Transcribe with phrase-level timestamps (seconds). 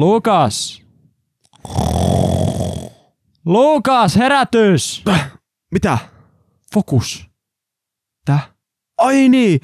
[0.00, 0.82] Lukas!
[3.44, 5.04] Lukas, herätys!
[5.70, 5.98] Mitä?
[6.74, 7.26] Fokus.
[8.24, 8.50] Täh?
[8.98, 9.60] Ai niin!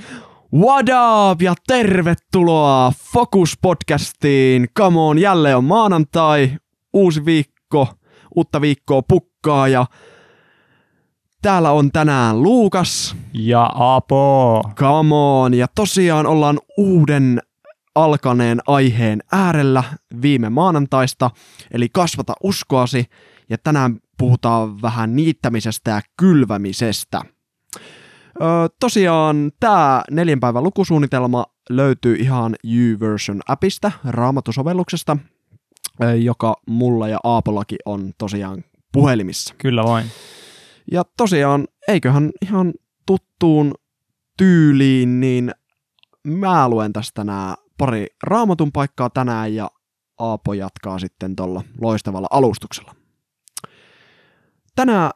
[0.55, 4.69] What up ja tervetuloa Focus Podcastiin.
[4.79, 6.57] Come on, jälleen on maanantai,
[6.93, 7.89] uusi viikko,
[8.37, 9.87] uutta viikkoa pukkaa ja
[11.43, 13.17] täällä on tänään Luukas.
[13.33, 14.63] Ja Apo.
[14.75, 17.41] Come on, ja tosiaan ollaan uuden
[17.97, 19.85] alkaneen aiheen äärellä
[20.23, 21.31] viime maanantaista,
[21.71, 23.05] eli kasvata uskoasi,
[23.51, 27.23] ja tänään puhutaan vähän niittämisestä ja kylvämisestä.
[28.43, 28.49] Öö,
[28.81, 35.17] tosiaan tämä neljän päivän lukusuunnitelma löytyy ihan YouVersion appista, raamatusovelluksesta,
[36.23, 39.55] joka mulla ja Aapollakin on tosiaan puhelimissa.
[39.59, 40.07] Kyllä vain.
[40.93, 42.73] Ja tosiaan, eiköhän ihan
[43.07, 43.75] tuttuun
[44.37, 45.53] tyyliin, niin
[46.27, 49.71] mä luen tästä nämä pari raamatun paikkaa tänään ja
[50.19, 52.95] Aapo jatkaa sitten tuolla loistavalla alustuksella.
[54.77, 55.11] Tänään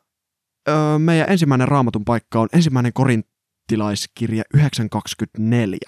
[0.68, 5.78] ö, meidän ensimmäinen raamatun paikka on ensimmäinen korintilaiskirja 924.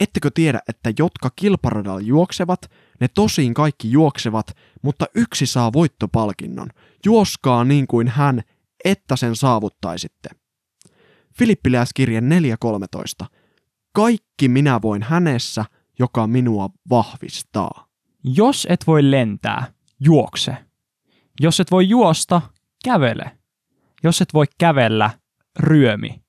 [0.00, 2.60] Ettekö tiedä, että jotka kilparadalla juoksevat,
[3.00, 4.46] ne tosin kaikki juoksevat,
[4.82, 6.68] mutta yksi saa voittopalkinnon.
[7.06, 8.42] Juoskaa niin kuin hän,
[8.84, 10.28] että sen saavuttaisitte.
[11.38, 13.26] Filippiläiskirje 4.13.
[13.92, 15.64] Kaikki minä voin hänessä,
[16.00, 17.86] joka minua vahvistaa.
[18.24, 19.64] Jos et voi lentää,
[20.00, 20.56] juokse.
[21.40, 22.42] Jos et voi juosta,
[22.84, 23.30] kävele.
[24.02, 25.10] Jos et voi kävellä,
[25.58, 26.22] ryömi.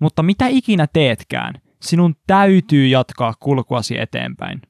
[0.00, 4.62] Mutta mitä ikinä teetkään, sinun täytyy jatkaa kulkuasi eteenpäin.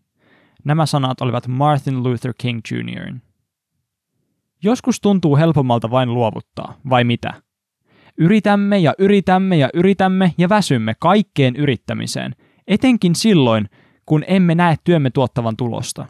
[0.65, 3.15] Nämä sanat olivat Martin Luther King Jr.
[4.63, 7.35] Joskus tuntuu helpommalta vain luovuttaa, vai mitä?
[8.19, 12.35] Yritämme ja yritämme ja yritämme ja väsymme kaikkeen yrittämiseen,
[12.67, 13.69] etenkin silloin,
[14.07, 16.07] kun emme näe työmme tuottavan tulosta.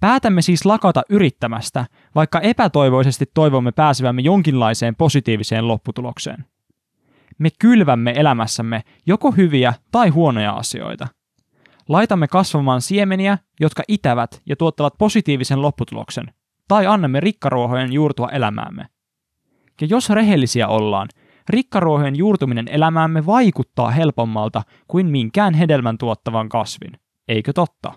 [0.00, 6.44] Päätämme siis lakata yrittämästä, vaikka epätoivoisesti toivomme pääsevämme jonkinlaiseen positiiviseen lopputulokseen.
[7.38, 11.08] Me kylvämme elämässämme joko hyviä tai huonoja asioita.
[11.88, 16.32] Laitamme kasvamaan siemeniä, jotka itävät ja tuottavat positiivisen lopputuloksen,
[16.68, 18.86] tai annamme rikkaruohojen juurtua elämäämme.
[19.80, 21.08] Ja jos rehellisiä ollaan,
[21.50, 26.92] rikkaruohojen juurtuminen elämäämme vaikuttaa helpommalta kuin minkään hedelmän tuottavan kasvin.
[27.28, 27.92] Eikö totta?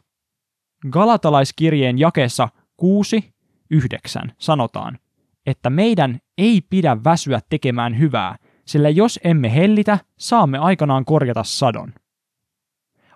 [0.89, 2.49] Galatalaiskirjeen jakeessa
[2.81, 4.97] 6.9 sanotaan,
[5.45, 11.93] että meidän ei pidä väsyä tekemään hyvää, sillä jos emme hellitä, saamme aikanaan korjata sadon.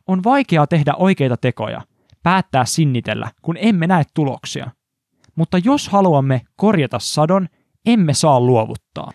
[0.08, 1.82] On vaikeaa tehdä oikeita tekoja,
[2.24, 4.72] päättää sinnitellä, kun emme näe tuloksia.
[5.36, 7.48] Mutta jos haluamme korjata sadon,
[7.86, 9.12] emme saa luovuttaa.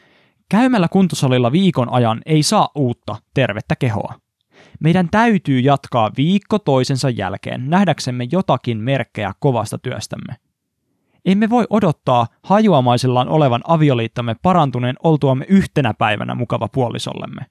[0.53, 4.15] Käymällä kuntosalilla viikon ajan ei saa uutta, tervettä kehoa.
[4.81, 10.37] Meidän täytyy jatkaa viikko toisensa jälkeen nähdäksemme jotakin merkkejä kovasta työstämme.
[11.25, 17.47] Emme voi odottaa hajuamaisillaan olevan avioliittamme parantuneen oltuamme yhtenä päivänä mukava puolisollemme.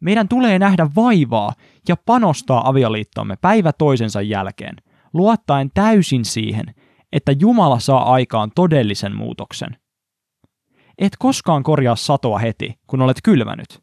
[0.00, 1.52] Meidän tulee nähdä vaivaa
[1.88, 4.76] ja panostaa avioliittomme päivä toisensa jälkeen,
[5.14, 6.74] luottaen täysin siihen,
[7.12, 9.76] että Jumala saa aikaan todellisen muutoksen.
[10.98, 13.82] Et koskaan korjaa satoa heti, kun olet kylvänyt.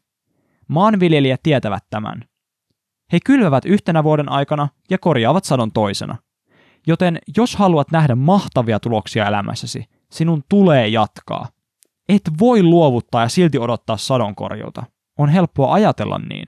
[0.68, 2.24] Maanviljelijät tietävät tämän.
[3.12, 6.16] He kylvävät yhtenä vuoden aikana ja korjaavat sadon toisena.
[6.86, 11.48] Joten jos haluat nähdä mahtavia tuloksia elämässäsi, sinun tulee jatkaa.
[12.08, 14.82] Et voi luovuttaa ja silti odottaa sadonkorjuuta.
[15.18, 16.46] On helppoa ajatella niin.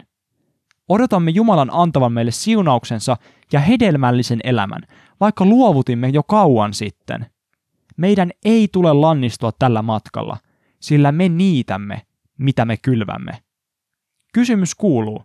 [0.89, 3.17] Odotamme Jumalan antavan meille siunauksensa
[3.53, 4.83] ja hedelmällisen elämän,
[5.21, 7.27] vaikka luovutimme jo kauan sitten.
[7.97, 10.37] Meidän ei tule lannistua tällä matkalla,
[10.81, 12.03] sillä me niitämme,
[12.39, 13.43] mitä me kylvämme.
[14.35, 15.25] Kysymys kuuluu,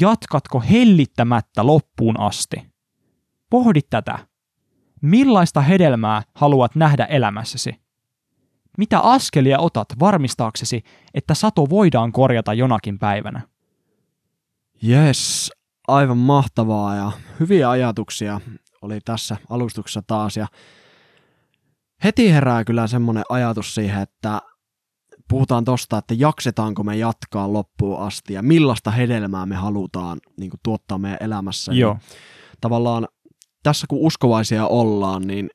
[0.00, 2.56] jatkatko hellittämättä loppuun asti?
[3.50, 4.18] Pohdi tätä.
[5.02, 7.84] Millaista hedelmää haluat nähdä elämässäsi?
[8.78, 10.82] Mitä askelia otat varmistaaksesi,
[11.14, 13.40] että sato voidaan korjata jonakin päivänä?
[14.88, 15.52] Yes,
[15.88, 18.40] aivan mahtavaa ja hyviä ajatuksia
[18.82, 20.36] oli tässä alustuksessa taas.
[20.36, 20.46] Ja
[22.04, 24.40] heti herää kyllä semmoinen ajatus siihen, että
[25.28, 30.60] puhutaan tosta, että jaksetaanko me jatkaa loppuun asti ja millaista hedelmää me halutaan niin kuin,
[30.62, 31.72] tuottaa meidän elämässä.
[31.72, 31.92] Joo.
[31.92, 31.98] Ja
[32.60, 33.08] tavallaan
[33.62, 35.50] tässä kun uskovaisia ollaan, niin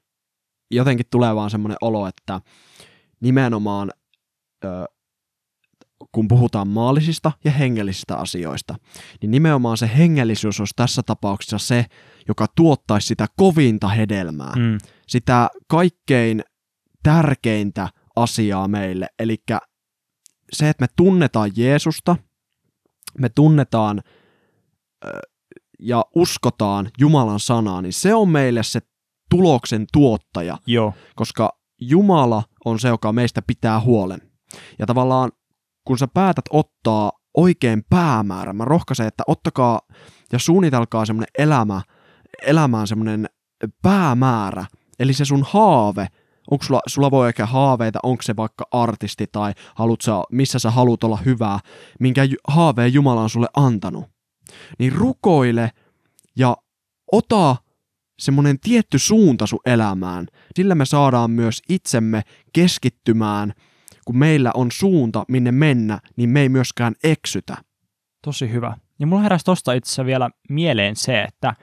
[0.72, 2.42] jotenkin tulee vaan semmoinen olo, että
[3.22, 3.92] nimenomaan
[4.66, 4.86] ö,
[6.12, 8.76] kun puhutaan maallisista ja hengellisistä asioista,
[9.22, 11.86] niin nimenomaan se hengellisyys olisi tässä tapauksessa se,
[12.28, 14.78] joka tuottaisi sitä kovinta hedelmää, Mm.
[15.08, 16.44] sitä kaikkein
[17.04, 17.90] tärkeintä
[18.24, 19.08] asiaa meille.
[19.20, 19.38] Eli
[20.54, 22.16] se, että me tunnetaan Jeesusta,
[23.20, 24.02] me tunnetaan
[25.80, 28.80] ja uskotaan Jumalan sanaa, niin se on meille se
[29.30, 30.94] tuloksen tuottaja, Joo.
[31.16, 34.22] koska Jumala on se, joka meistä pitää huolen.
[34.80, 35.32] Ja tavallaan
[35.88, 39.82] kun sä päätät ottaa oikein päämäärä, mä rohkaisen, että ottakaa
[40.32, 41.82] ja suunnitelkaa semmoinen elämä,
[42.46, 43.30] elämään semmoinen
[43.82, 44.66] päämäärä,
[45.00, 46.08] eli se sun haave,
[46.52, 49.54] onko sulla, sulla voi ehkä haaveita, onko se vaikka artisti tai
[50.02, 51.60] sä, missä sä haluat olla hyvää,
[52.00, 54.06] minkä haaveen Jumala on sulle antanut.
[54.80, 55.72] Niin rukoile
[56.36, 56.58] ja
[57.12, 57.56] ota
[58.20, 60.28] semmoinen tietty suunta sun elämään.
[60.56, 62.22] Sillä me saadaan myös itsemme
[62.54, 63.54] keskittymään,
[64.06, 67.58] kun meillä on suunta, minne mennä, niin me ei myöskään eksytä.
[68.24, 68.78] Tosi hyvä.
[69.00, 71.54] Ja mulla heräsi tosta itse asiassa vielä mieleen se, että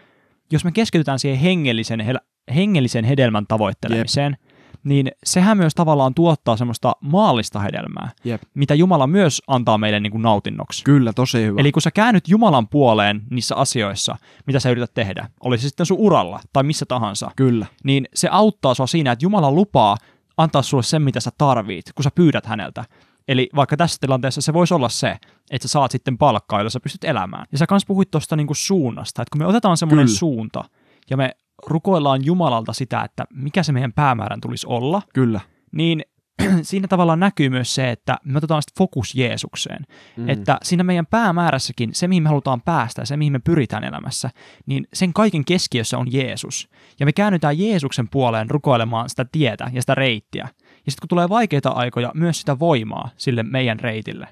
[0.53, 4.46] jos me keskitytään siihen hengellisen, hel- hengellisen hedelmän tavoittelemiseen, Jep.
[4.87, 8.43] Niin sehän myös tavallaan tuottaa semmoista maallista hedelmää, Jep.
[8.55, 10.85] mitä Jumala myös antaa meille niin kuin nautinnoksi.
[10.85, 11.61] Kyllä, tosi hyvä.
[11.61, 14.17] Eli kun sä käännyt Jumalan puoleen niissä asioissa,
[14.47, 18.29] mitä sä yrität tehdä, oli se sitten sun uralla tai missä tahansa, Kyllä, niin se
[18.31, 19.97] auttaa sua siinä, että Jumala lupaa
[20.37, 22.85] antaa sulle sen, mitä sä tarvit, kun sä pyydät häneltä.
[23.29, 25.17] Eli vaikka tässä tilanteessa se voisi olla se,
[25.51, 27.47] että sä saat sitten palkkaa, jolla sä pystyt elämään.
[27.53, 30.19] Ja sä kans puhuit tuosta niinku suunnasta, että kun me otetaan semmoinen Kyllä.
[30.19, 30.65] suunta
[31.11, 31.31] ja me
[31.67, 35.41] rukoillaan Jumalalta sitä, että mikä se meidän päämäärän tulisi olla, kyllä.
[35.73, 36.03] niin
[36.63, 39.87] siinä tavallaan näkyy myös se, että me otetaan sitten fokus Jeesukseen.
[40.17, 40.29] Mm.
[40.29, 44.31] Että siinä meidän päämäärässäkin, se mihin me halutaan päästä ja se mihin me pyritään elämässä,
[44.67, 46.69] niin sen kaiken keskiössä on Jeesus.
[47.01, 50.49] Ja me käännytään Jeesuksen puoleen rukoilemaan sitä tietä ja sitä reittiä.
[50.87, 54.29] Ja sitten kun tulee vaikeita aikoja, myös sitä voimaa sille meidän reitille.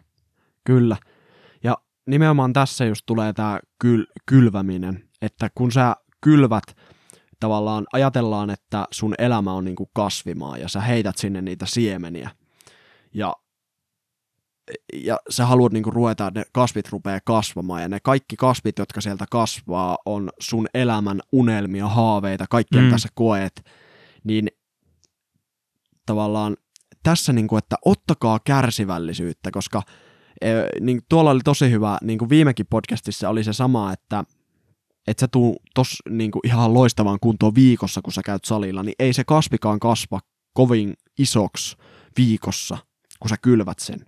[0.64, 0.96] Kyllä.
[1.64, 6.64] Ja nimenomaan tässä just tulee tämä kyl, kylväminen, että kun sä kylvät,
[7.44, 12.30] tavallaan ajatellaan, että sun elämä on niinku kasvimaa ja sä heität sinne niitä siemeniä.
[13.14, 13.36] Ja,
[14.94, 19.26] ja sä haluat niinku ruveta, ne kasvit rupeaa kasvamaan ja ne kaikki kasvit, jotka sieltä
[19.30, 22.86] kasvaa, on sun elämän unelmia, haaveita, kaikkia Mm.
[22.86, 23.64] mitä sä koet,
[24.24, 24.48] niin
[26.06, 26.56] tavallaan
[27.02, 29.82] tässä, niinku, että ottakaa kärsivällisyyttä, koska
[30.40, 30.48] e,
[30.80, 34.24] niin tuolla oli tosi hyvä, niin kuin viimekin podcastissa oli se sama, että
[35.06, 38.94] et sä tuu tos niin kuin ihan loistavaan kuntoon viikossa, kun sä käyt salilla, niin
[38.98, 40.20] ei se kasvikaan kasva
[40.52, 41.76] kovin isoksi
[42.16, 42.78] viikossa,
[43.20, 44.04] kun sä kylvät sen.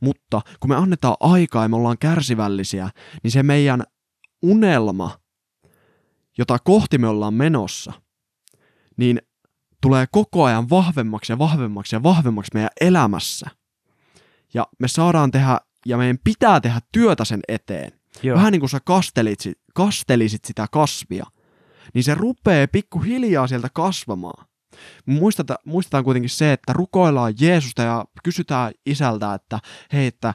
[0.00, 2.90] Mutta kun me annetaan aikaa ja me ollaan kärsivällisiä,
[3.22, 3.82] niin se meidän
[4.42, 5.18] unelma,
[6.38, 7.92] jota kohti me ollaan menossa,
[8.96, 9.22] niin
[9.80, 13.50] tulee koko ajan vahvemmaksi ja vahvemmaksi ja vahvemmaksi meidän elämässä.
[14.54, 17.92] Ja me saadaan tehdä, ja meidän pitää tehdä työtä sen eteen.
[18.22, 18.36] Joo.
[18.36, 19.40] Vähän niin kuin sä kastelit,
[19.74, 21.26] kastelisit sitä kasvia,
[21.94, 24.46] niin se rupeaa pikkuhiljaa sieltä kasvamaan.
[25.06, 29.58] Muistata, muistetaan kuitenkin se, että rukoillaan Jeesusta ja kysytään isältä, että
[29.92, 30.34] hei, että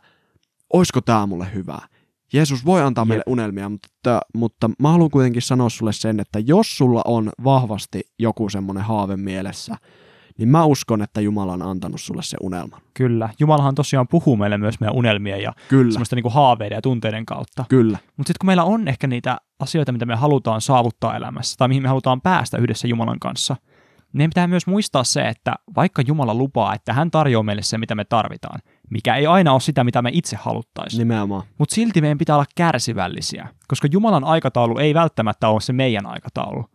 [0.74, 1.88] oisko tämä mulle hyvää.
[2.34, 6.78] Jeesus voi antaa meille unelmia, mutta, mutta mä haluan kuitenkin sanoa sulle sen, että jos
[6.78, 9.76] sulla on vahvasti joku semmoinen haave mielessä,
[10.40, 12.82] niin mä uskon, että Jumala on antanut sulle se unelman.
[12.94, 13.30] Kyllä.
[13.40, 17.66] Jumalahan tosiaan puhuu meille myös meidän unelmien ja Kyllä, semmoista niinku haaveiden ja tunteiden kautta.
[17.70, 21.68] kyllä, Mutta sitten kun meillä on ehkä niitä asioita, mitä me halutaan saavuttaa elämässä tai
[21.68, 23.56] mihin me halutaan päästä yhdessä Jumalan kanssa,
[24.14, 27.96] niin pitää myös muistaa se, että vaikka Jumala lupaa, että hän tarjoaa meille se, mitä
[27.96, 28.60] me tarvitaan,
[28.90, 31.44] mikä ei aina ole sitä, mitä me itse haluttaisiin, nimenomaan.
[31.58, 36.66] mutta silti meidän pitää olla kärsivällisiä, koska Jumalan aikataulu ei välttämättä ole se meidän aikataulu.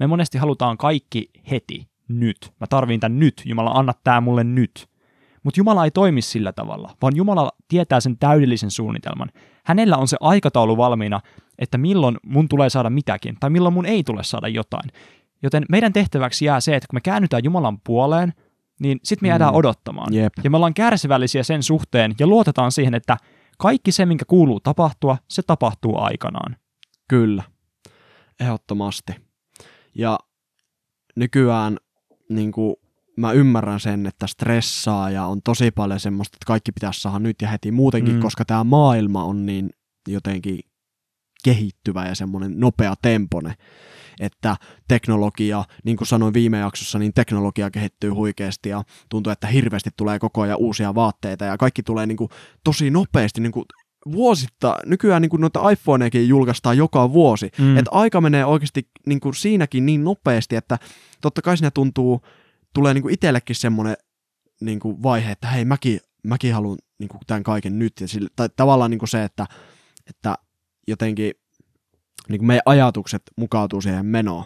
[0.00, 1.88] Me monesti halutaan kaikki heti,
[2.20, 2.52] nyt.
[2.60, 3.42] Mä tarviin tämän nyt.
[3.44, 4.88] Jumala, anna tää mulle nyt.
[5.42, 9.28] Mutta Jumala ei toimi sillä tavalla, vaan Jumala tietää sen täydellisen suunnitelman.
[9.64, 11.20] Hänellä on se aikataulu valmiina,
[11.58, 14.90] että milloin mun tulee saada mitäkin, tai milloin mun ei tule saada jotain.
[15.42, 18.32] Joten meidän tehtäväksi jää se, että kun me käännytään Jumalan puoleen,
[18.80, 19.56] niin sitten me jäädään Mm.
[19.56, 20.14] odottamaan.
[20.14, 20.32] Jep.
[20.44, 23.16] Ja me ollaan kärsivällisiä sen suhteen ja luotetaan siihen, että
[23.58, 26.56] kaikki se, minkä kuuluu tapahtua, se tapahtuu aikanaan.
[27.08, 27.42] Kyllä,
[28.40, 29.12] ehdottomasti.
[29.94, 30.18] Ja
[31.16, 31.76] nykyään
[32.34, 32.76] niin kuin,
[33.16, 37.42] mä ymmärrän sen, että stressaa ja on tosi paljon semmoista, että kaikki pitäisi saada nyt
[37.42, 38.20] ja heti muutenkin, Mm.
[38.20, 39.70] koska tämä maailma on niin
[40.08, 40.60] jotenkin
[41.44, 43.54] kehittyvä ja semmoinen nopea tempone,
[44.20, 44.56] että
[44.88, 50.18] teknologia, niin kuin sanoin viime jaksossa, niin teknologia kehittyy huikeasti ja tuntuu, että hirveästi tulee
[50.18, 52.30] koko ajan uusia vaatteita ja kaikki tulee niin kuin
[52.64, 53.64] tosi nopeasti, niin kuin
[54.12, 57.76] vuositta, nykyään niin kuin noita iPhonejakin julkaistaan joka vuosi, Mm.
[57.76, 60.78] että aika menee oikeasti niin kuin siinäkin niin nopeasti, että
[61.20, 62.22] totta kai siinä tuntuu,
[62.74, 63.96] tulee niin kuin itsellekin semmoinen
[64.60, 68.28] niin kuin vaihe, että hei mäkin, mäkin haluan niin kuin tämän kaiken nyt, ja sille,
[68.36, 69.46] tai tavallaan niin kuin se, että,
[70.06, 70.34] että
[70.88, 71.32] jotenkin
[72.28, 74.44] niin kuin meidän ajatukset mukautuu siihen menoon.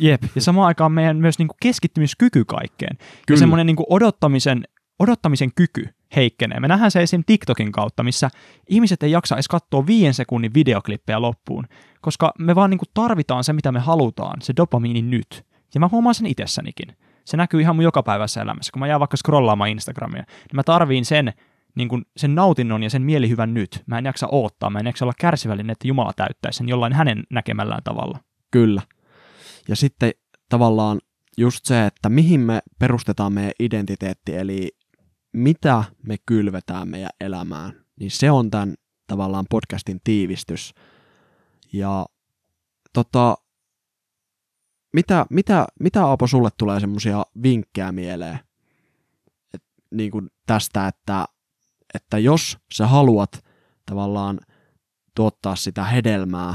[0.00, 2.96] Jep, ja samaan aikaan meidän myös niinku keskittymiskyky kaikkeen.
[2.98, 3.12] Kyllä.
[3.30, 4.64] Ja semmoinen niinku odottamisen,
[4.98, 6.60] odottamisen kyky heikkenee.
[6.60, 7.22] Me nähdään se esim.
[7.26, 8.30] TikTokin kautta, missä
[8.68, 11.64] ihmiset ei jaksa edes katsoa viiden sekunnin videoklippejä loppuun,
[12.00, 15.46] koska me vaan niinku tarvitaan se, mitä me halutaan, se dopamiini nyt.
[15.74, 16.96] Ja mä huomaan sen itsessänikin.
[17.24, 18.72] Se näkyy ihan mun jokapäiväisessä elämässä.
[18.72, 21.32] Kun mä jään vaikka scrollaamaan Instagramia, niin mä tarviin sen,
[21.74, 23.82] niin kuin sen nautinnon ja sen mielihyvän nyt.
[23.86, 27.22] Mä en jaksa odottaa, mä en jaksa olla kärsivällinen, että Jumala täyttäisi sen jollain hänen
[27.30, 28.18] näkemällään tavalla.
[28.50, 28.82] Kyllä.
[29.68, 30.10] Ja sitten
[30.48, 30.98] tavallaan
[31.38, 34.68] just se, että mihin me perustetaan meidän identiteetti, eli
[35.32, 38.74] mitä me kylvetään meidän elämään, niin se on tämän
[39.06, 40.74] tavallaan podcastin tiivistys.
[41.72, 42.06] Ja
[42.92, 43.36] tota,
[44.92, 48.38] mitä, mitä, mitä Aapo sulle tulee semmoisia vinkkejä mieleen
[49.54, 51.24] Et, niin kuin tästä, että,
[51.94, 53.44] että jos sä haluat
[53.86, 54.40] tavallaan
[55.14, 56.54] tuottaa sitä hedelmää,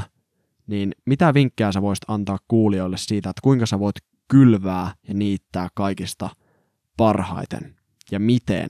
[0.66, 3.96] niin mitä vinkkejä sä voisit antaa kuulijoille siitä, että kuinka sä voit
[4.28, 6.30] kylvää ja niittää kaikista
[6.96, 7.76] parhaiten
[8.14, 8.68] ja miten?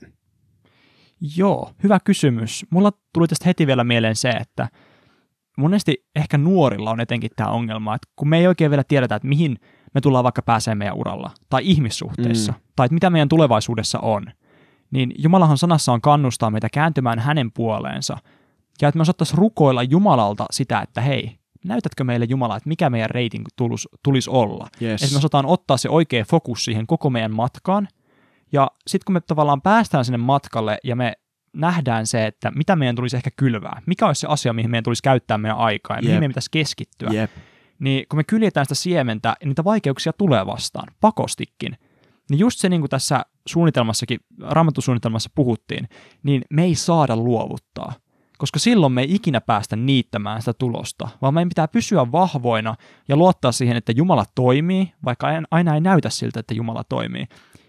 [1.37, 2.65] Joo, hyvä kysymys.
[2.69, 4.69] Mulla tuli tästä heti vielä mieleen se, että
[5.57, 9.27] monesti ehkä nuorilla on etenkin tämä ongelma, että kun me ei oikein vielä tiedetä, että
[9.27, 9.57] mihin
[9.93, 12.59] me tullaan vaikka pääsemään meidän uralla, tai ihmissuhteissa, mm.
[12.75, 14.25] tai että mitä meidän tulevaisuudessa on,
[14.91, 18.17] niin Jumalahan sanassa on kannustaa meitä kääntymään hänen puoleensa,
[18.81, 23.09] ja että me osattaisiin rukoilla Jumalalta sitä, että hei, näytätkö meille Jumala, että mikä meidän
[23.09, 24.67] reitin tulisi, tulisi olla.
[24.81, 25.03] Yes.
[25.03, 27.87] Että me osataan ottaa se oikea fokus siihen koko meidän matkaan,
[28.51, 31.13] ja sitten kun me tavallaan päästään sinne matkalle ja me
[31.53, 35.03] nähdään se, että mitä meidän tulisi ehkä kylvää, mikä olisi se asia, mihin meidän tulisi
[35.03, 37.31] käyttää meidän aikaa ja mihin meidän pitäisi keskittyä, Jep.
[37.79, 41.77] niin kun me kyljetään sitä siementä, niin niitä vaikeuksia tulee vastaan, pakostikin.
[42.29, 45.89] Niin just se, niin kuin tässä suunnitelmassakin, raamattusuunnitelmassa puhuttiin,
[46.23, 47.93] niin me ei saada luovuttaa.
[48.37, 52.75] Koska silloin me ei ikinä päästä niittämään sitä tulosta, vaan meidän pitää pysyä vahvoina
[53.07, 57.27] ja luottaa siihen, että Jumala toimii, vaikka aina ei näytä siltä, että Jumala toimii.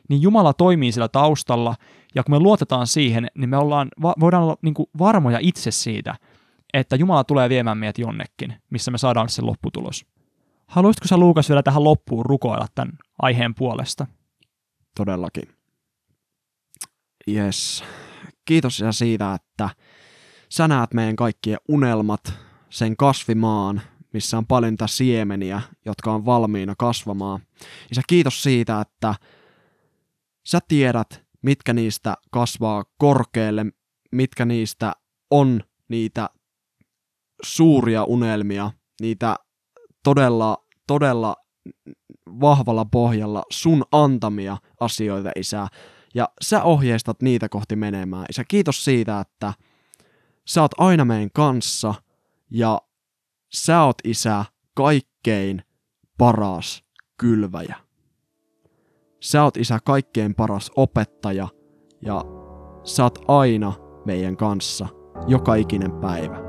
[0.08, 1.74] Niin Jumala toimii sillä taustalla,
[2.14, 3.88] ja kun me luotetaan siihen, niin me ollaan,
[4.20, 6.14] voidaan olla niin kuin varmoja itse siitä,
[6.74, 10.06] että Jumala tulee viemään meidät jonnekin, missä me saadaan se lopputulos.
[10.66, 14.06] Haluaisitko sä Luukas vielä tähän loppuun rukoilla tämän aiheen puolesta?
[14.96, 15.48] Todellakin.
[17.28, 17.84] Yes.
[18.44, 19.70] Kiitos ja siitä, että
[20.48, 22.32] sä näet meidän kaikkien unelmat,
[22.70, 23.80] sen kasvimaan,
[24.12, 27.40] missä on paljon niitä siemeniä, jotka on valmiina kasvamaan.
[27.88, 29.14] Ja sä kiitos siitä, että
[30.46, 33.66] sä tiedät, mitkä niistä kasvaa korkealle,
[34.12, 34.92] mitkä niistä
[35.30, 36.30] on niitä
[37.42, 39.36] suuria unelmia, niitä
[40.02, 41.36] todella, todella
[42.40, 45.66] vahvalla pohjalla sun antamia asioita, Isä.
[46.14, 48.26] Ja sä ohjeistat niitä kohti menemään.
[48.30, 49.54] Isä, kiitos siitä, että
[50.48, 51.94] sä oot aina meidän kanssa
[52.50, 52.80] ja
[53.52, 55.62] sä oot, Isä, kaikkein
[56.18, 56.84] paras
[57.18, 57.85] kylväjä.
[59.26, 61.48] Sä oot, Isä, kaikkein paras opettaja
[62.02, 62.24] ja
[62.84, 63.72] sä oot aina
[64.04, 64.88] meidän kanssa
[65.26, 66.45] joka ikinen päivä.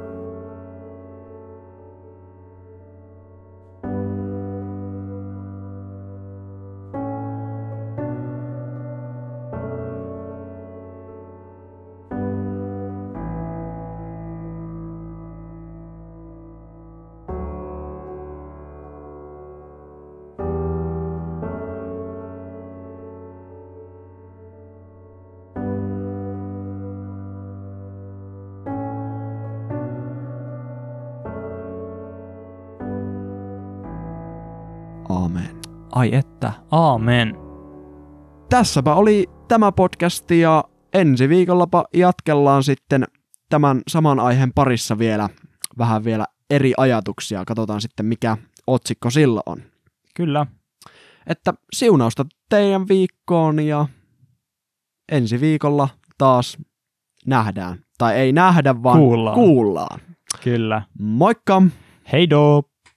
[35.98, 37.36] Ai että, aamen.
[38.50, 40.63] Tässäpä oli tämä podcasti ja
[40.94, 43.04] ensi viikollapa jatkellaan sitten
[43.50, 45.30] tämän saman aiheen parissa vielä
[45.77, 47.46] vähän vielä eri ajatuksia.
[47.46, 48.38] Katsotaan sitten mikä
[48.68, 49.62] otsikko sillä on.
[50.16, 50.46] Kyllä.
[51.27, 53.88] Että siunausta teidän viikkoon ja
[55.12, 56.58] ensi viikolla taas
[57.25, 57.80] nähdään.
[57.98, 59.36] Tai ei nähdä, vaan Kuullaan.
[59.36, 60.00] kuullaan.
[60.44, 60.82] Kyllä.
[61.00, 61.62] Moikka!
[62.12, 62.63] Hei do!